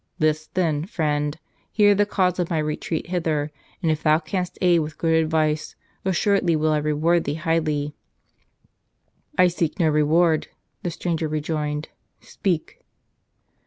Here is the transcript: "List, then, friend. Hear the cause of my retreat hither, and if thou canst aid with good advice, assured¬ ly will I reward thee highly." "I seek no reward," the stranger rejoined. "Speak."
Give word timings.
"List, 0.19 0.55
then, 0.55 0.85
friend. 0.85 1.37
Hear 1.71 1.93
the 1.93 2.07
cause 2.07 2.39
of 2.39 2.49
my 2.49 2.57
retreat 2.57 3.09
hither, 3.11 3.51
and 3.83 3.91
if 3.91 4.01
thou 4.01 4.17
canst 4.17 4.57
aid 4.59 4.79
with 4.79 4.97
good 4.97 5.13
advice, 5.13 5.75
assured¬ 6.03 6.41
ly 6.49 6.55
will 6.55 6.71
I 6.71 6.77
reward 6.79 7.25
thee 7.25 7.35
highly." 7.35 7.93
"I 9.37 9.47
seek 9.47 9.79
no 9.79 9.89
reward," 9.89 10.47
the 10.81 10.89
stranger 10.89 11.27
rejoined. 11.27 11.89
"Speak." 12.19 12.79